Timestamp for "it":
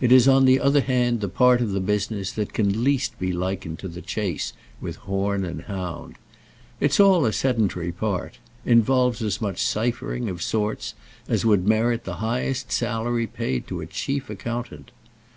0.00-0.10